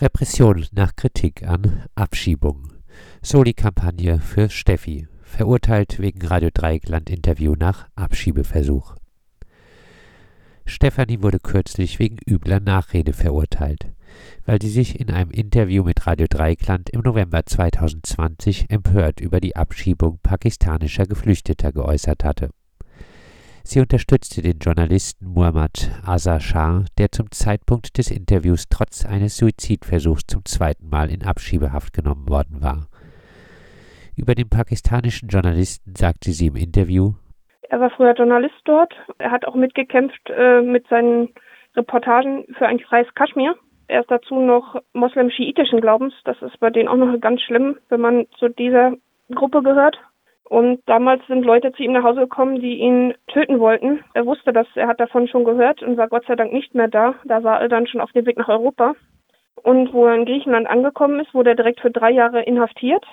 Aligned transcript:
Repression 0.00 0.66
nach 0.72 0.96
Kritik 0.96 1.46
an 1.46 1.84
Abschiebung. 1.94 2.72
Soli-Kampagne 3.22 4.18
für 4.18 4.50
Steffi. 4.50 5.06
Verurteilt 5.22 6.00
wegen 6.00 6.26
Radio 6.26 6.50
Dreieckland-Interview 6.52 7.54
nach 7.56 7.86
Abschiebeversuch. 7.94 8.96
Stefanie 10.66 11.22
wurde 11.22 11.38
kürzlich 11.38 12.00
wegen 12.00 12.18
übler 12.28 12.58
Nachrede 12.58 13.12
verurteilt, 13.12 13.92
weil 14.44 14.60
sie 14.60 14.70
sich 14.70 14.98
in 14.98 15.12
einem 15.12 15.30
Interview 15.30 15.84
mit 15.84 16.04
Radio 16.08 16.26
Dreieckland 16.28 16.90
im 16.90 17.02
November 17.02 17.46
2020 17.46 18.70
empört 18.70 19.20
über 19.20 19.38
die 19.38 19.54
Abschiebung 19.54 20.18
pakistanischer 20.24 21.06
Geflüchteter 21.06 21.70
geäußert 21.70 22.24
hatte. 22.24 22.50
Sie 23.66 23.80
unterstützte 23.80 24.42
den 24.42 24.58
Journalisten 24.58 25.26
Muhammad 25.26 25.90
Azar 26.06 26.38
Shah, 26.38 26.84
der 26.98 27.10
zum 27.10 27.30
Zeitpunkt 27.30 27.96
des 27.96 28.10
Interviews 28.10 28.68
trotz 28.68 29.06
eines 29.06 29.38
Suizidversuchs 29.38 30.26
zum 30.26 30.44
zweiten 30.44 30.90
Mal 30.90 31.10
in 31.10 31.24
Abschiebehaft 31.24 31.94
genommen 31.94 32.28
worden 32.28 32.62
war. 32.62 32.88
Über 34.18 34.34
den 34.34 34.50
pakistanischen 34.50 35.30
Journalisten 35.30 35.94
sagte 35.96 36.32
sie 36.32 36.48
im 36.48 36.56
Interview, 36.56 37.14
er 37.70 37.80
war 37.80 37.88
früher 37.88 38.12
Journalist 38.12 38.54
dort. 38.66 38.94
Er 39.16 39.30
hat 39.30 39.46
auch 39.46 39.54
mitgekämpft 39.54 40.28
äh, 40.28 40.60
mit 40.60 40.86
seinen 40.88 41.30
Reportagen 41.74 42.44
für 42.58 42.66
ein 42.66 42.78
freies 42.80 43.12
Kaschmir. 43.14 43.56
Er 43.88 44.02
ist 44.02 44.10
dazu 44.10 44.38
noch 44.40 44.76
moslem-schiitischen 44.92 45.80
Glaubens. 45.80 46.12
Das 46.24 46.40
ist 46.42 46.60
bei 46.60 46.68
denen 46.68 46.88
auch 46.88 46.96
noch 46.96 47.18
ganz 47.18 47.40
schlimm, 47.40 47.78
wenn 47.88 48.02
man 48.02 48.26
zu 48.38 48.50
dieser 48.50 48.92
Gruppe 49.34 49.62
gehört. 49.62 49.98
Und 50.48 50.82
damals 50.86 51.26
sind 51.26 51.44
Leute 51.44 51.72
zu 51.72 51.82
ihm 51.82 51.92
nach 51.92 52.04
Hause 52.04 52.20
gekommen, 52.20 52.60
die 52.60 52.76
ihn 52.76 53.14
töten 53.28 53.60
wollten. 53.60 54.04
Er 54.12 54.26
wusste 54.26 54.52
das, 54.52 54.66
er 54.74 54.88
hat 54.88 55.00
davon 55.00 55.26
schon 55.26 55.44
gehört 55.44 55.82
und 55.82 55.96
war 55.96 56.08
Gott 56.08 56.26
sei 56.26 56.36
Dank 56.36 56.52
nicht 56.52 56.74
mehr 56.74 56.88
da. 56.88 57.14
Da 57.24 57.42
war 57.42 57.60
er 57.62 57.68
dann 57.68 57.86
schon 57.86 58.00
auf 58.00 58.12
dem 58.12 58.26
Weg 58.26 58.36
nach 58.36 58.48
Europa. 58.48 58.94
Und 59.62 59.92
wo 59.94 60.06
er 60.06 60.14
in 60.14 60.26
Griechenland 60.26 60.68
angekommen 60.68 61.20
ist, 61.20 61.32
wurde 61.32 61.50
er 61.50 61.56
direkt 61.56 61.80
für 61.80 61.90
drei 61.90 62.10
Jahre 62.10 62.42
inhaftiert. 62.42 63.04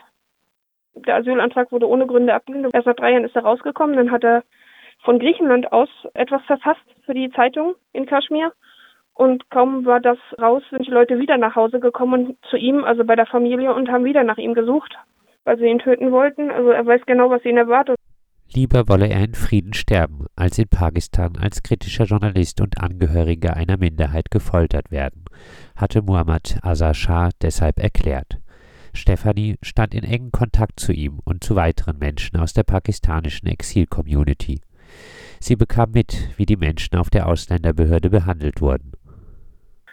Der 0.93 1.15
Asylantrag 1.15 1.71
wurde 1.71 1.87
ohne 1.87 2.05
Gründe 2.05 2.33
abgelehnt. 2.33 2.67
Erst 2.73 2.87
nach 2.87 2.95
drei 2.95 3.11
Jahren 3.11 3.23
ist 3.23 3.35
er 3.35 3.43
rausgekommen. 3.43 3.95
Dann 3.95 4.11
hat 4.11 4.25
er 4.25 4.43
von 5.03 5.17
Griechenland 5.17 5.71
aus 5.71 5.89
etwas 6.13 6.43
verfasst 6.43 6.83
für 7.05 7.13
die 7.13 7.31
Zeitung 7.31 7.75
in 7.93 8.05
Kaschmir. 8.05 8.51
Und 9.13 9.49
kaum 9.49 9.85
war 9.85 10.01
das 10.01 10.17
raus, 10.41 10.63
sind 10.69 10.85
die 10.85 10.91
Leute 10.91 11.17
wieder 11.19 11.37
nach 11.37 11.55
Hause 11.55 11.79
gekommen 11.79 12.37
zu 12.49 12.57
ihm, 12.57 12.83
also 12.83 13.05
bei 13.05 13.15
der 13.15 13.25
Familie, 13.25 13.73
und 13.73 13.89
haben 13.89 14.03
wieder 14.03 14.23
nach 14.23 14.37
ihm 14.37 14.53
gesucht 14.53 14.97
weil 15.43 15.57
sie 15.57 15.65
ihn 15.65 15.79
töten 15.79 16.11
wollten. 16.11 16.51
Also 16.51 16.69
er 16.69 16.85
weiß 16.85 17.01
genau, 17.05 17.29
was 17.29 17.43
ihn 17.45 17.57
erwartet. 17.57 17.97
Lieber 18.53 18.89
wolle 18.89 19.07
er 19.07 19.23
in 19.23 19.33
Frieden 19.33 19.73
sterben, 19.73 20.25
als 20.35 20.57
in 20.57 20.67
Pakistan 20.67 21.37
als 21.37 21.63
kritischer 21.63 22.03
Journalist 22.03 22.59
und 22.59 22.81
Angehöriger 22.81 23.55
einer 23.55 23.77
Minderheit 23.77 24.29
gefoltert 24.29 24.91
werden, 24.91 25.23
hatte 25.75 26.01
Muhammad 26.01 26.59
Azar 26.61 26.93
Shah 26.93 27.29
deshalb 27.41 27.79
erklärt. 27.79 28.41
Stephanie 28.93 29.55
stand 29.61 29.95
in 29.95 30.03
engem 30.03 30.33
Kontakt 30.33 30.81
zu 30.81 30.91
ihm 30.91 31.19
und 31.23 31.45
zu 31.45 31.55
weiteren 31.55 31.97
Menschen 31.97 32.37
aus 32.37 32.51
der 32.51 32.63
pakistanischen 32.63 33.47
Exil-Community. 33.47 34.59
Sie 35.39 35.55
bekam 35.55 35.91
mit, 35.91 36.29
wie 36.37 36.45
die 36.45 36.57
Menschen 36.57 36.97
auf 36.97 37.09
der 37.09 37.27
Ausländerbehörde 37.27 38.09
behandelt 38.09 38.59
wurden. 38.59 38.91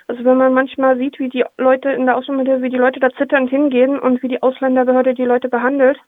Also 0.08 0.24
wenn 0.24 0.38
man 0.38 0.54
manchmal 0.54 0.96
sieht, 0.96 1.18
wie 1.18 1.28
die 1.28 1.44
Leute 1.58 1.90
in 1.90 2.06
der 2.06 2.16
Ausländerbehörde, 2.16 2.62
wie 2.62 2.70
die 2.70 2.76
Leute 2.76 2.98
da 2.98 3.10
zitternd 3.10 3.50
hingehen 3.50 3.98
und 3.98 4.22
wie 4.22 4.28
die 4.28 4.42
Ausländerbehörde 4.42 5.14
die 5.14 5.24
Leute 5.24 5.48
behandelt, 5.48 5.98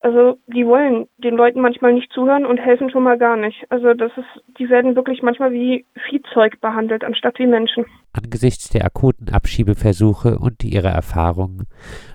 also 0.00 0.38
die 0.46 0.66
wollen 0.66 1.08
den 1.18 1.36
Leuten 1.36 1.60
manchmal 1.60 1.92
nicht 1.92 2.12
zuhören 2.12 2.46
und 2.46 2.58
helfen 2.58 2.90
schon 2.90 3.02
mal 3.02 3.18
gar 3.18 3.36
nicht. 3.36 3.64
Also 3.70 3.94
das 3.94 4.12
ist, 4.16 4.44
die 4.58 4.68
werden 4.68 4.94
wirklich 4.94 5.22
manchmal 5.22 5.52
wie 5.52 5.84
Viehzeug 6.08 6.60
behandelt, 6.60 7.02
anstatt 7.02 7.38
wie 7.38 7.46
Menschen. 7.46 7.86
Angesichts 8.12 8.68
der 8.68 8.84
akuten 8.84 9.32
Abschiebeversuche 9.32 10.38
und 10.38 10.62
ihrer 10.64 10.90
Erfahrungen 10.90 11.66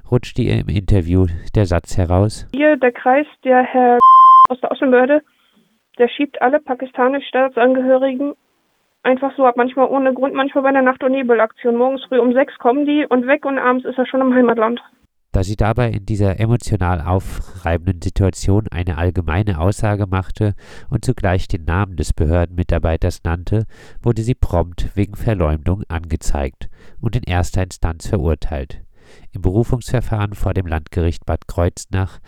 rutschte 0.09 0.41
ihr 0.41 0.59
im 0.59 0.69
Interview 0.69 1.25
der 1.55 1.65
Satz 1.65 1.97
heraus. 1.97 2.47
Hier 2.53 2.77
der 2.77 2.91
Kreis, 2.91 3.25
der 3.43 3.63
Herr 3.63 3.97
aus 4.49 4.59
der 4.61 4.71
Außenbehörde, 4.71 5.21
der 5.97 6.07
schiebt 6.07 6.41
alle 6.41 6.59
pakistanischen 6.59 7.27
Staatsangehörigen 7.27 8.35
einfach 9.03 9.31
so 9.35 9.45
ab, 9.45 9.55
manchmal 9.57 9.87
ohne 9.87 10.13
Grund, 10.13 10.33
manchmal 10.33 10.63
bei 10.63 10.69
einer 10.69 10.81
Nacht- 10.81 11.03
und 11.03 11.11
Nebelaktion. 11.11 11.75
Morgens 11.75 12.03
früh 12.05 12.19
um 12.19 12.33
sechs 12.33 12.57
kommen 12.57 12.85
die 12.85 13.05
und 13.07 13.27
weg 13.27 13.45
und 13.45 13.57
abends 13.57 13.85
ist 13.85 13.97
er 13.97 14.05
schon 14.05 14.21
im 14.21 14.33
Heimatland. 14.33 14.81
Da 15.33 15.43
sie 15.43 15.55
dabei 15.55 15.89
in 15.91 16.05
dieser 16.05 16.41
emotional 16.41 16.99
aufreibenden 16.99 18.01
Situation 18.01 18.67
eine 18.69 18.97
allgemeine 18.97 19.59
Aussage 19.59 20.05
machte 20.05 20.55
und 20.89 21.05
zugleich 21.05 21.47
den 21.47 21.63
Namen 21.63 21.95
des 21.95 22.11
Behördenmitarbeiters 22.11 23.23
nannte, 23.23 23.65
wurde 24.01 24.23
sie 24.23 24.35
prompt 24.35 24.89
wegen 24.95 25.15
Verleumdung 25.15 25.83
angezeigt 25.87 26.69
und 26.99 27.15
in 27.15 27.23
erster 27.23 27.63
Instanz 27.63 28.09
verurteilt. 28.09 28.81
Im 29.31 29.41
Berufungsverfahren 29.41 30.33
vor 30.33 30.53
dem 30.53 30.67
Landgericht 30.67 31.25
Bad 31.25 31.47
Kreuznach 31.47 32.19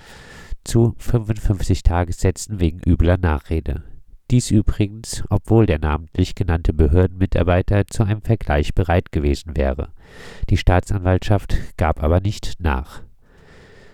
zu 0.64 0.96
55 0.98 1.84
Tagessätzen 1.84 2.62
wegen 2.62 2.80
übler 2.86 3.18
Nachrede. 3.18 3.84
Dies 4.34 4.50
übrigens, 4.50 5.24
obwohl 5.30 5.68
der 5.68 5.78
namentlich 5.78 6.34
genannte 6.34 6.74
Behördenmitarbeiter 6.74 7.86
zu 7.86 8.02
einem 8.02 8.24
Vergleich 8.24 8.74
bereit 8.74 9.12
gewesen 9.12 9.56
wäre. 9.56 9.90
Die 10.50 10.58
Staatsanwaltschaft 10.58 11.56
gab 11.78 12.02
aber 12.02 12.20
nicht 12.20 12.56
nach. 12.58 13.04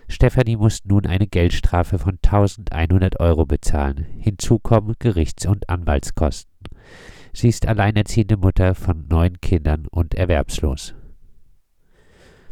Stefanie 0.07 0.55
muss 0.55 0.85
nun 0.85 1.05
eine 1.05 1.27
Geldstrafe 1.27 1.99
von 1.99 2.19
1100 2.23 3.19
Euro 3.19 3.45
bezahlen. 3.45 4.05
Hinzu 4.17 4.59
kommen 4.59 4.95
Gerichts- 4.97 5.45
und 5.45 5.69
Anwaltskosten. 5.69 6.53
Sie 7.33 7.49
ist 7.49 7.67
alleinerziehende 7.67 8.37
Mutter 8.37 8.75
von 8.75 9.09
neun 9.09 9.41
Kindern 9.41 9.87
und 9.91 10.15
erwerbslos. 10.15 10.95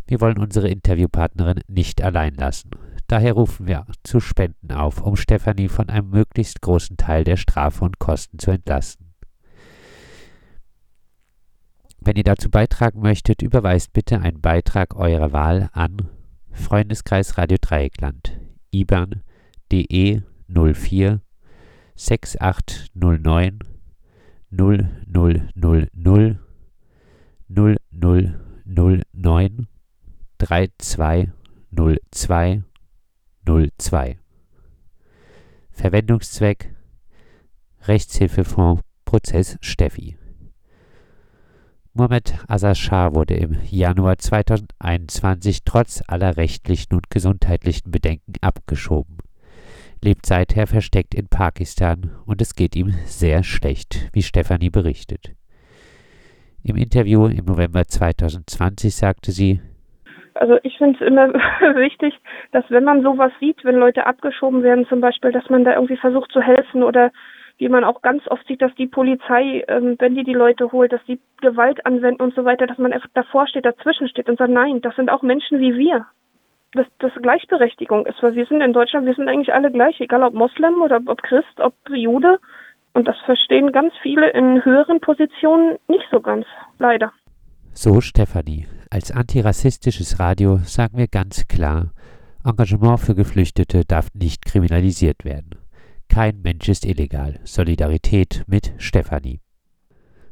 Wir 0.07 0.19
wollen 0.19 0.39
unsere 0.39 0.67
Interviewpartnerin 0.67 1.61
nicht 1.69 2.01
allein 2.01 2.33
lassen. 2.33 2.71
Daher 3.07 3.33
rufen 3.33 3.67
wir 3.67 3.85
zu 4.03 4.19
Spenden 4.19 4.73
auf, 4.73 5.01
um 5.01 5.15
Stefanie 5.15 5.69
von 5.69 5.89
einem 5.89 6.09
möglichst 6.09 6.61
großen 6.61 6.97
Teil 6.97 7.23
der 7.23 7.37
Strafe 7.37 7.85
und 7.85 7.99
Kosten 7.99 8.37
zu 8.37 8.51
entlasten. 8.51 9.13
Wenn 11.99 12.17
ihr 12.17 12.23
dazu 12.23 12.49
beitragen 12.49 13.01
möchtet, 13.01 13.41
überweist 13.41 13.93
bitte 13.93 14.21
einen 14.21 14.41
Beitrag 14.41 14.95
eurer 14.95 15.31
Wahl 15.31 15.69
an 15.73 16.09
Freundeskreis 16.51 17.37
Radio 17.37 17.57
Dreieckland, 17.59 18.39
IBAN 18.71 19.23
DE 19.71 20.21
04 20.47 21.21
6809 21.95 23.59
0000 24.51 26.39
0009 27.49 29.67
3202 30.37 32.63
02. 33.57 34.17
Verwendungszweck 35.71 36.73
Rechtshilfefonds 37.83 38.83
Prozess 39.05 39.57
Steffi. 39.61 40.17
Mohamed 41.93 42.35
Azar 42.47 43.15
wurde 43.15 43.33
im 43.33 43.57
Januar 43.69 44.17
2021 44.17 45.63
trotz 45.63 46.03
aller 46.07 46.37
rechtlichen 46.37 46.93
und 46.93 47.09
gesundheitlichen 47.09 47.89
Bedenken 47.89 48.33
abgeschoben, 48.41 49.17
lebt 50.03 50.27
seither 50.27 50.67
versteckt 50.67 51.15
in 51.15 51.27
Pakistan 51.27 52.11
und 52.25 52.41
es 52.41 52.53
geht 52.53 52.75
ihm 52.75 52.93
sehr 53.05 53.43
schlecht, 53.43 54.09
wie 54.13 54.21
Stefanie 54.21 54.69
berichtet. 54.69 55.33
Im 56.61 56.75
Interview 56.75 57.25
im 57.25 57.45
November 57.45 57.87
2020 57.87 58.93
sagte 58.93 59.31
sie, 59.31 59.61
also 60.39 60.57
ich 60.63 60.77
finde 60.77 60.97
es 60.99 61.07
immer 61.07 61.33
wichtig, 61.75 62.13
dass 62.51 62.65
wenn 62.69 62.83
man 62.83 63.01
sowas 63.01 63.31
sieht, 63.39 63.63
wenn 63.63 63.75
Leute 63.75 64.05
abgeschoben 64.05 64.63
werden 64.63 64.87
zum 64.87 65.01
Beispiel, 65.01 65.31
dass 65.31 65.49
man 65.49 65.63
da 65.63 65.73
irgendwie 65.73 65.97
versucht 65.97 66.31
zu 66.31 66.41
helfen 66.41 66.83
oder 66.83 67.11
wie 67.57 67.69
man 67.69 67.83
auch 67.83 68.01
ganz 68.01 68.27
oft 68.27 68.45
sieht, 68.47 68.61
dass 68.61 68.73
die 68.75 68.87
Polizei, 68.87 69.63
ähm, 69.67 69.95
wenn 69.99 70.15
die 70.15 70.23
die 70.23 70.33
Leute 70.33 70.71
holt, 70.71 70.93
dass 70.93 71.03
die 71.05 71.19
Gewalt 71.41 71.85
anwenden 71.85 72.21
und 72.21 72.35
so 72.35 72.45
weiter, 72.45 72.67
dass 72.67 72.77
man 72.77 72.93
davor 73.13 73.47
steht, 73.47 73.65
dazwischen 73.65 74.07
steht 74.07 74.29
und 74.29 74.37
sagt, 74.37 74.51
nein, 74.51 74.81
das 74.81 74.95
sind 74.95 75.09
auch 75.09 75.23
Menschen 75.23 75.59
wie 75.59 75.75
wir. 75.75 76.05
Dass 76.73 76.85
das 76.99 77.11
Gleichberechtigung 77.21 78.05
ist, 78.05 78.21
weil 78.21 78.35
wir 78.35 78.45
sind 78.45 78.61
in 78.61 78.73
Deutschland, 78.73 79.07
wir 79.07 79.15
sind 79.15 79.27
eigentlich 79.27 79.53
alle 79.53 79.71
gleich, 79.71 79.99
egal 79.99 80.21
ob 80.23 80.33
Moslem 80.33 80.81
oder 80.81 80.99
ob 81.05 81.23
Christ, 81.23 81.59
ob 81.59 81.73
Jude. 81.89 82.39
Und 82.93 83.07
das 83.07 83.17
verstehen 83.25 83.71
ganz 83.71 83.93
viele 84.01 84.29
in 84.31 84.63
höheren 84.63 84.99
Positionen 84.99 85.77
nicht 85.87 86.05
so 86.11 86.19
ganz, 86.19 86.45
leider. 86.77 87.11
So 87.73 88.01
Stefanie. 88.01 88.65
Als 88.89 89.11
antirassistisches 89.11 90.19
Radio 90.19 90.59
sagen 90.63 90.97
wir 90.97 91.07
ganz 91.07 91.47
klar, 91.47 91.91
Engagement 92.45 92.99
für 92.99 93.15
Geflüchtete 93.15 93.83
darf 93.85 94.09
nicht 94.13 94.45
kriminalisiert 94.45 95.25
werden. 95.25 95.55
Kein 96.07 96.41
Mensch 96.41 96.69
ist 96.69 96.85
illegal. 96.85 97.39
Solidarität 97.43 98.43
mit 98.47 98.73
Stefanie. 98.77 99.41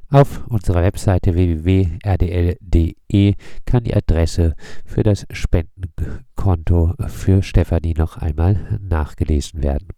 Auf 0.10 0.48
unserer 0.48 0.84
Webseite 0.84 1.34
www.rdl.de 1.34 3.34
kann 3.66 3.84
die 3.84 3.96
Adresse 3.96 4.56
für 4.86 5.04
das 5.04 5.25
Spendenkonto 5.31 6.94
für 7.07 7.44
Stefanie 7.44 7.96
noch 7.96 8.18
einmal 8.18 8.80
nachgelesen 8.81 9.63
werden. 9.63 9.90